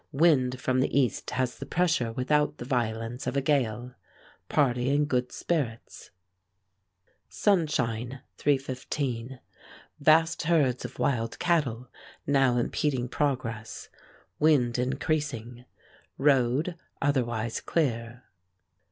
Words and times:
Wind 0.13 0.59
from 0.59 0.79
the 0.79 0.99
east 0.99 1.29
has 1.29 1.59
the 1.59 1.65
pressure 1.67 2.11
without 2.11 2.57
the 2.57 2.65
violence 2.65 3.27
of 3.27 3.37
a 3.37 3.41
gale. 3.41 3.93
Party 4.49 4.89
in 4.89 5.05
good 5.05 5.31
spirits. 5.31 6.09
SUNSHINE, 7.29 8.21
3:15. 8.39 9.37
Vast 9.99 10.41
herds 10.41 10.83
of 10.85 10.97
wild 10.97 11.37
cattle 11.37 11.87
now 12.25 12.57
impeding 12.57 13.09
progress. 13.09 13.89
Wind 14.39 14.79
increasing. 14.79 15.65
Road 16.17 16.73
otherwise 16.99 17.59
clear. 17.61 18.23